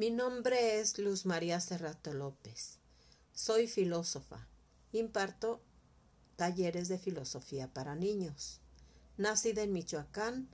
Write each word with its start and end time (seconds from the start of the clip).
Mi 0.00 0.08
nombre 0.08 0.80
es 0.80 0.98
Luz 0.98 1.26
María 1.26 1.60
Cerrato 1.60 2.14
López. 2.14 2.78
Soy 3.34 3.66
filósofa. 3.66 4.48
Imparto 4.92 5.60
talleres 6.36 6.88
de 6.88 6.98
filosofía 6.98 7.70
para 7.74 7.94
niños. 7.94 8.62
Nacida 9.18 9.60
en 9.60 9.74
Michoacán, 9.74 10.48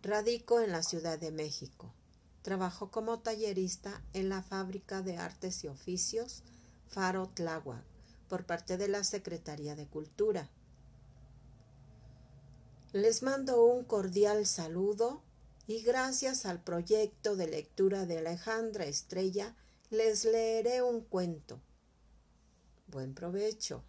radico 0.00 0.60
en 0.60 0.72
la 0.72 0.82
Ciudad 0.82 1.18
de 1.18 1.30
México. 1.30 1.92
Trabajo 2.40 2.90
como 2.90 3.18
tallerista 3.18 4.02
en 4.14 4.30
la 4.30 4.42
Fábrica 4.42 5.02
de 5.02 5.18
Artes 5.18 5.62
y 5.64 5.68
Oficios 5.68 6.42
Faro 6.88 7.28
Tláhuac 7.34 7.84
por 8.30 8.46
parte 8.46 8.78
de 8.78 8.88
la 8.88 9.04
Secretaría 9.04 9.76
de 9.76 9.86
Cultura. 9.86 10.48
Les 12.94 13.22
mando 13.22 13.62
un 13.62 13.84
cordial 13.84 14.46
saludo 14.46 15.22
y 15.70 15.82
gracias 15.82 16.46
al 16.46 16.60
proyecto 16.60 17.36
de 17.36 17.46
lectura 17.46 18.04
de 18.04 18.18
Alejandra 18.18 18.86
Estrella 18.86 19.54
les 19.90 20.24
leeré 20.24 20.82
un 20.82 21.00
cuento. 21.00 21.60
Buen 22.88 23.14
provecho. 23.14 23.84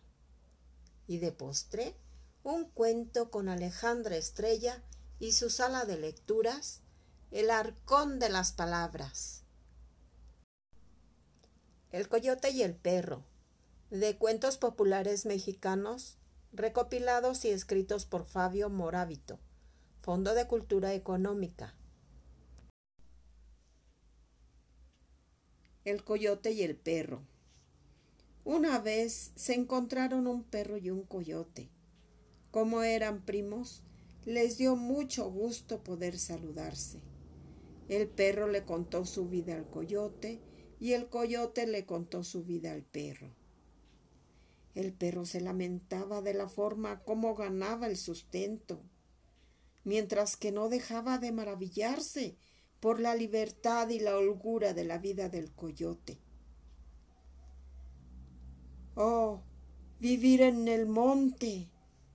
Y 1.07 1.17
de 1.17 1.31
postre, 1.31 1.95
un 2.43 2.65
cuento 2.65 3.31
con 3.31 3.49
Alejandra 3.49 4.15
Estrella 4.15 4.83
y 5.17 5.31
su 5.31 5.49
sala 5.49 5.85
de 5.85 5.97
lecturas, 5.97 6.81
El 7.31 7.49
Arcón 7.49 8.19
de 8.19 8.29
las 8.29 8.51
Palabras. 8.51 9.41
El 11.91 12.07
Coyote 12.09 12.51
y 12.51 12.61
el 12.61 12.75
Perro, 12.75 13.23
de 13.89 14.19
cuentos 14.19 14.59
populares 14.59 15.25
mexicanos, 15.25 16.19
recopilados 16.53 17.43
y 17.43 17.49
escritos 17.49 18.05
por 18.05 18.27
Fabio 18.27 18.69
Morábito. 18.69 19.39
Fondo 20.01 20.33
de 20.33 20.47
Cultura 20.47 20.95
Económica. 20.95 21.75
El 25.83 26.03
coyote 26.03 26.51
y 26.51 26.61
el 26.61 26.75
perro. 26.75 27.23
Una 28.43 28.79
vez 28.79 29.31
se 29.35 29.53
encontraron 29.53 30.27
un 30.27 30.43
perro 30.43 30.77
y 30.77 30.89
un 30.89 31.03
coyote. 31.03 31.69
Como 32.51 32.83
eran 32.83 33.25
primos, 33.25 33.83
les 34.25 34.57
dio 34.57 34.75
mucho 34.75 35.29
gusto 35.31 35.83
poder 35.83 36.19
saludarse. 36.19 36.99
El 37.89 38.07
perro 38.07 38.47
le 38.47 38.63
contó 38.63 39.05
su 39.05 39.27
vida 39.27 39.55
al 39.55 39.69
coyote 39.69 40.39
y 40.79 40.93
el 40.93 41.07
coyote 41.09 41.65
le 41.65 41.85
contó 41.85 42.23
su 42.23 42.43
vida 42.43 42.71
al 42.71 42.83
perro. 42.83 43.29
El 44.75 44.93
perro 44.93 45.25
se 45.25 45.41
lamentaba 45.41 46.21
de 46.21 46.33
la 46.33 46.47
forma 46.47 47.03
como 47.03 47.35
ganaba 47.35 47.87
el 47.87 47.97
sustento 47.97 48.81
mientras 49.83 50.37
que 50.37 50.51
no 50.51 50.69
dejaba 50.69 51.17
de 51.17 51.31
maravillarse 51.31 52.37
por 52.81 52.99
la 52.99 53.15
libertad 53.15 53.87
y 53.89 53.99
la 53.99 54.17
holgura 54.17 54.73
de 54.73 54.83
la 54.83 54.97
vida 54.97 55.29
del 55.29 55.51
coyote. 55.51 56.17
Oh, 58.95 59.43
vivir 59.99 60.41
en 60.41 60.67
el 60.67 60.87
monte, 60.87 61.69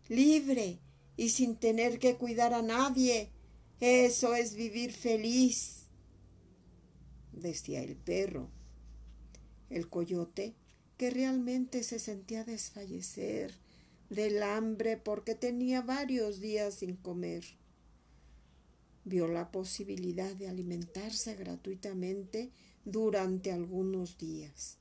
libre 0.09 0.81
y 1.17 1.31
sin 1.31 1.57
tener 1.57 1.99
que 1.99 2.17
cuidar 2.17 2.53
a 2.53 2.61
nadie, 2.61 3.31
eso 3.81 4.35
es 4.35 4.55
vivir 4.55 4.93
feliz, 4.93 5.87
decía 7.33 7.83
el 7.83 7.97
perro. 7.97 8.51
El 9.71 9.89
coyote, 9.89 10.55
que 10.97 11.11
realmente 11.11 11.83
se 11.83 11.99
sentía 11.99 12.45
desfallecer, 12.45 13.55
del 14.11 14.43
hambre 14.43 14.97
porque 14.97 15.35
tenía 15.35 15.83
varios 15.83 16.41
días 16.41 16.75
sin 16.75 16.97
comer. 16.97 17.45
Vio 19.07 19.27
la 19.27 19.51
posibilidad 19.51 20.37
de 20.37 20.49
alimentarse 20.49 21.35
gratuitamente 21.35 22.51
durante 22.85 23.53
algunos 23.53 24.19
días, 24.19 24.77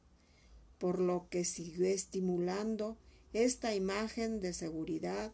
por 0.78 1.00
lo 1.00 1.30
que 1.30 1.46
siguió 1.46 1.86
estimulando 1.86 2.98
esta 3.32 3.74
imagen 3.74 4.42
de 4.42 4.52
seguridad, 4.52 5.32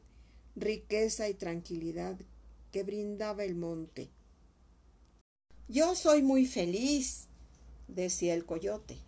riqueza 0.55 1.27
y 1.27 1.33
tranquilidad 1.33 2.19
que 2.71 2.83
brindaba 2.83 3.43
el 3.43 3.55
monte. 3.55 4.11
Yo 5.67 5.95
soy 5.95 6.21
muy 6.21 6.45
feliz, 6.45 7.29
decía 7.87 8.35
el 8.35 8.45
coyote, 8.45 8.99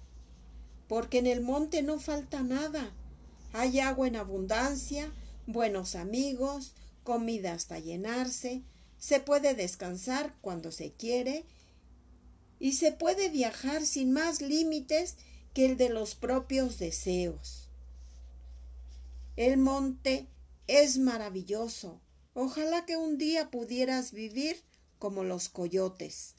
porque 0.87 1.19
en 1.19 1.27
el 1.27 1.41
monte 1.41 1.83
no 1.83 1.99
falta 1.99 2.41
nada 2.41 2.91
hay 3.55 3.79
agua 3.79 4.07
en 4.07 4.15
abundancia, 4.15 5.13
buenos 5.45 5.93
amigos, 5.93 6.73
comida 7.03 7.53
hasta 7.53 7.77
llenarse, 7.77 8.63
se 9.03 9.19
puede 9.19 9.53
descansar 9.53 10.33
cuando 10.39 10.71
se 10.71 10.93
quiere 10.93 11.43
y 12.57 12.71
se 12.71 12.93
puede 12.93 13.27
viajar 13.27 13.85
sin 13.85 14.13
más 14.13 14.41
límites 14.41 15.17
que 15.53 15.65
el 15.65 15.75
de 15.75 15.89
los 15.89 16.15
propios 16.15 16.79
deseos. 16.79 17.67
El 19.35 19.57
monte 19.57 20.29
es 20.67 20.99
maravilloso. 20.99 21.99
Ojalá 22.33 22.85
que 22.85 22.95
un 22.95 23.17
día 23.17 23.51
pudieras 23.51 24.13
vivir 24.13 24.63
como 24.99 25.25
los 25.25 25.49
coyotes. 25.49 26.35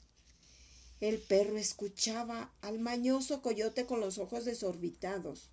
El 1.01 1.19
perro 1.19 1.57
escuchaba 1.57 2.51
al 2.61 2.79
mañoso 2.79 3.43
coyote 3.43 3.85
con 3.85 3.99
los 3.99 4.17
ojos 4.17 4.43
desorbitados 4.43 5.51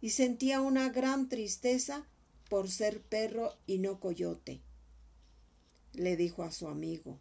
y 0.00 0.10
sentía 0.10 0.60
una 0.60 0.88
gran 0.88 1.28
tristeza 1.28 2.08
por 2.48 2.68
ser 2.68 3.02
perro 3.02 3.54
y 3.68 3.78
no 3.78 4.00
coyote. 4.00 4.62
Le 5.94 6.16
dijo 6.16 6.42
a 6.42 6.50
su 6.50 6.68
amigo 6.68 7.18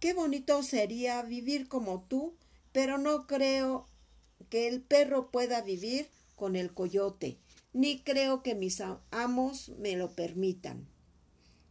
Qué 0.00 0.12
bonito 0.12 0.62
sería 0.62 1.22
vivir 1.22 1.68
como 1.68 2.02
tú, 2.02 2.34
pero 2.72 2.98
no 2.98 3.26
creo 3.26 3.86
que 4.50 4.68
el 4.68 4.82
perro 4.82 5.30
pueda 5.30 5.62
vivir 5.62 6.08
con 6.36 6.56
el 6.56 6.74
coyote, 6.74 7.38
ni 7.72 8.00
creo 8.00 8.42
que 8.42 8.54
mis 8.54 8.82
amos 9.10 9.70
me 9.78 9.96
lo 9.96 10.10
permitan. 10.10 10.86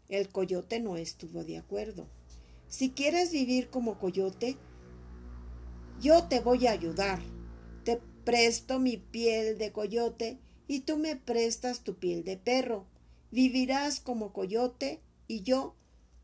El 0.10 0.30
coyote 0.30 0.80
no 0.80 0.98
estuvo 0.98 1.44
de 1.44 1.58
acuerdo. 1.58 2.08
Si 2.68 2.92
quieres 2.92 3.32
vivir 3.32 3.70
como 3.70 4.00
coyote, 4.00 4.58
yo 6.02 6.24
te 6.24 6.40
voy 6.40 6.68
a 6.68 6.72
ayudar, 6.72 7.22
presto 8.24 8.80
mi 8.80 8.98
piel 8.98 9.58
de 9.58 9.72
coyote 9.72 10.40
y 10.68 10.82
tú 10.82 10.98
me 10.98 11.16
prestas 11.16 11.84
tu 11.84 11.96
piel 11.96 12.24
de 12.24 12.38
perro. 12.38 12.86
Vivirás 13.32 14.00
como 14.00 14.34
coyote 14.34 15.02
y 15.28 15.42
yo, 15.42 15.76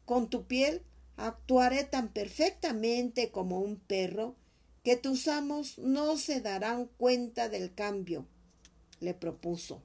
con 0.10 0.28
tu 0.28 0.48
piel, 0.48 0.82
actuaré 1.18 1.84
tan 1.84 2.12
perfectamente 2.12 3.30
como 3.30 3.60
un 3.60 3.76
perro 3.76 4.36
que 4.84 4.98
tus 4.98 5.28
amos 5.28 5.78
no 5.78 6.18
se 6.18 6.42
darán 6.42 6.88
cuenta 6.98 7.48
del 7.48 7.76
cambio, 7.76 8.26
le 9.02 9.14
propuso. 9.14 9.84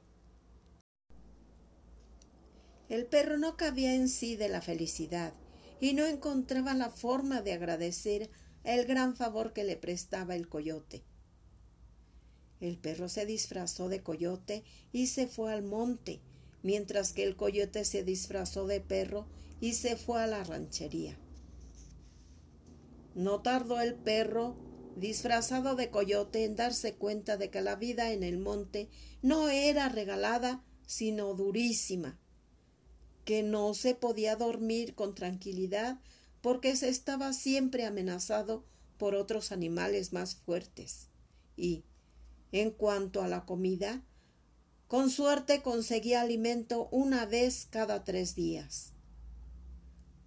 El 2.88 3.04
perro 3.04 3.36
no 3.36 3.58
cabía 3.58 3.94
en 3.94 4.08
sí 4.08 4.34
de 4.34 4.48
la 4.48 4.62
felicidad 4.62 5.34
y 5.78 5.92
no 5.92 6.06
encontraba 6.06 6.72
la 6.72 6.88
forma 6.88 7.42
de 7.42 7.52
agradecer 7.52 8.30
el 8.62 8.86
gran 8.86 9.16
favor 9.16 9.52
que 9.52 9.64
le 9.64 9.76
prestaba 9.76 10.34
el 10.36 10.48
coyote. 10.48 11.04
El 12.60 12.78
perro 12.78 13.10
se 13.10 13.26
disfrazó 13.26 13.90
de 13.90 14.02
coyote 14.02 14.64
y 14.90 15.08
se 15.08 15.26
fue 15.26 15.52
al 15.52 15.64
monte, 15.64 16.22
mientras 16.64 17.12
que 17.12 17.22
el 17.22 17.36
coyote 17.36 17.84
se 17.84 18.02
disfrazó 18.02 18.66
de 18.66 18.80
perro 18.80 19.26
y 19.60 19.74
se 19.74 19.96
fue 19.96 20.20
a 20.20 20.26
la 20.26 20.42
ranchería. 20.42 21.16
No 23.14 23.42
tardó 23.42 23.80
el 23.80 23.94
perro, 23.94 24.56
disfrazado 24.96 25.76
de 25.76 25.90
coyote, 25.90 26.44
en 26.44 26.56
darse 26.56 26.94
cuenta 26.94 27.36
de 27.36 27.50
que 27.50 27.60
la 27.60 27.76
vida 27.76 28.12
en 28.12 28.22
el 28.22 28.38
monte 28.38 28.88
no 29.22 29.50
era 29.50 29.88
regalada, 29.90 30.64
sino 30.86 31.34
durísima, 31.34 32.18
que 33.24 33.42
no 33.42 33.74
se 33.74 33.94
podía 33.94 34.34
dormir 34.34 34.94
con 34.94 35.14
tranquilidad 35.14 36.00
porque 36.40 36.76
se 36.76 36.88
estaba 36.88 37.32
siempre 37.34 37.84
amenazado 37.84 38.64
por 38.98 39.14
otros 39.14 39.52
animales 39.52 40.14
más 40.14 40.34
fuertes 40.34 41.08
y, 41.56 41.84
en 42.52 42.70
cuanto 42.70 43.22
a 43.22 43.28
la 43.28 43.44
comida, 43.44 44.02
con 44.94 45.10
suerte 45.10 45.60
conseguía 45.60 46.20
alimento 46.20 46.86
una 46.92 47.26
vez 47.26 47.66
cada 47.68 48.04
tres 48.04 48.36
días. 48.36 48.92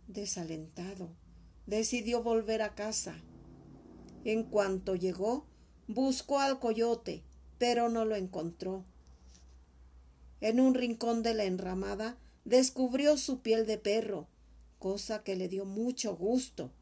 Desalentado, 0.08 1.16
decidió 1.66 2.22
volver 2.22 2.62
a 2.62 2.76
casa. 2.76 3.16
En 4.26 4.44
cuanto 4.44 4.96
llegó, 4.96 5.46
buscó 5.88 6.40
al 6.40 6.60
coyote, 6.60 7.24
pero 7.58 7.88
no 7.88 8.04
lo 8.04 8.18
encontró. 8.18 8.84
En 10.42 10.60
un 10.60 10.74
rincón 10.74 11.24
de 11.24 11.34
la 11.34 11.46
enramada 11.46 12.18
descubrió 12.44 13.16
su 13.16 13.40
piel 13.40 13.66
de 13.66 13.78
perro, 13.78 14.28
cosa 14.80 15.24
que 15.24 15.38
le 15.38 15.48
dio 15.48 15.64
mucho 15.64 16.18
gusto, 16.18 16.74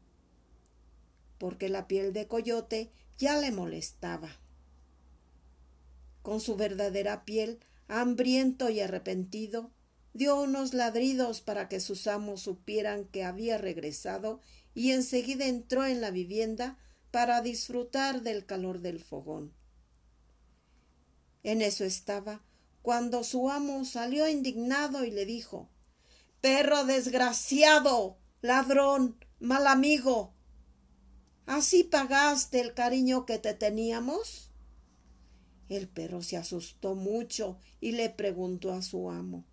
porque 1.38 1.68
la 1.68 1.86
piel 1.86 2.12
de 2.12 2.26
coyote 2.26 2.90
ya 3.16 3.38
le 3.38 3.52
molestaba 3.52 4.40
con 6.26 6.40
su 6.40 6.56
verdadera 6.56 7.24
piel, 7.24 7.60
hambriento 7.88 8.70
y 8.70 8.80
arrepentido, 8.80 9.70
dio 10.12 10.40
unos 10.40 10.74
ladridos 10.74 11.40
para 11.40 11.68
que 11.68 11.80
sus 11.80 12.06
amos 12.06 12.42
supieran 12.42 13.04
que 13.04 13.24
había 13.24 13.58
regresado 13.58 14.40
y 14.74 14.92
enseguida 14.92 15.46
entró 15.46 15.84
en 15.84 16.00
la 16.00 16.10
vivienda 16.10 16.78
para 17.10 17.40
disfrutar 17.40 18.22
del 18.22 18.46
calor 18.46 18.80
del 18.80 19.00
fogón. 19.00 19.54
En 21.42 21.62
eso 21.62 21.84
estaba 21.84 22.42
cuando 22.82 23.24
su 23.24 23.50
amo 23.50 23.84
salió 23.84 24.28
indignado 24.28 25.04
y 25.04 25.10
le 25.10 25.26
dijo 25.26 25.68
Perro 26.40 26.84
desgraciado, 26.84 28.18
ladrón, 28.42 29.18
mal 29.40 29.66
amigo. 29.66 30.34
¿Así 31.46 31.84
pagaste 31.84 32.60
el 32.60 32.74
cariño 32.74 33.26
que 33.26 33.38
te 33.38 33.54
teníamos? 33.54 34.50
El 35.68 35.88
perro 35.88 36.22
se 36.22 36.36
asustó 36.36 36.94
mucho 36.94 37.58
y 37.80 37.92
le 37.92 38.10
preguntó 38.10 38.72
a 38.72 38.82
su 38.82 39.10
amo 39.10 39.44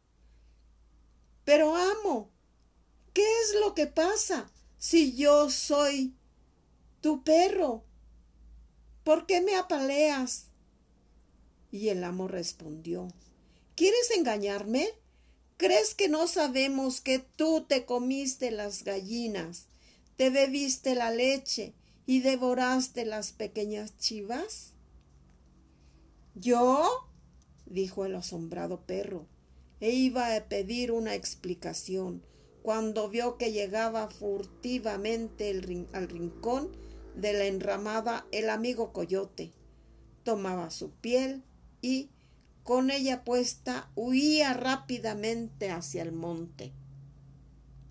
Pero 1.43 1.75
amo, 1.75 2.29
¿qué 3.13 3.23
es 3.43 3.55
lo 3.59 3.73
que 3.73 3.87
pasa 3.87 4.51
si 4.77 5.15
yo 5.15 5.49
soy 5.49 6.13
tu 7.01 7.23
perro? 7.23 7.83
¿Por 9.03 9.25
qué 9.25 9.41
me 9.41 9.55
apaleas? 9.55 10.47
Y 11.71 11.89
el 11.89 12.03
amo 12.03 12.27
respondió 12.27 13.07
¿Quieres 13.75 14.11
engañarme? 14.15 14.87
¿Crees 15.57 15.95
que 15.95 16.09
no 16.09 16.27
sabemos 16.27 17.01
que 17.01 17.19
tú 17.19 17.65
te 17.67 17.85
comiste 17.85 18.51
las 18.51 18.83
gallinas, 18.83 19.67
te 20.15 20.29
bebiste 20.29 20.93
la 20.93 21.09
leche 21.09 21.73
y 22.05 22.19
devoraste 22.19 23.05
las 23.05 23.31
pequeñas 23.31 23.97
chivas? 23.97 24.72
¿Yo? 26.35 27.09
dijo 27.65 28.05
el 28.05 28.15
asombrado 28.15 28.81
perro, 28.81 29.27
e 29.79 29.91
iba 29.91 30.35
a 30.35 30.45
pedir 30.45 30.91
una 30.91 31.15
explicación 31.15 32.23
cuando 32.61 33.09
vio 33.09 33.37
que 33.37 33.51
llegaba 33.51 34.09
furtivamente 34.09 35.49
al 35.91 36.07
rincón 36.09 36.69
de 37.15 37.33
la 37.33 37.45
enramada 37.45 38.25
el 38.31 38.49
amigo 38.49 38.93
coyote. 38.93 39.51
Tomaba 40.23 40.71
su 40.71 40.91
piel 40.91 41.43
y, 41.81 42.09
con 42.63 42.89
ella 42.89 43.25
puesta, 43.25 43.91
huía 43.95 44.53
rápidamente 44.53 45.69
hacia 45.69 46.01
el 46.01 46.13
monte. 46.13 46.71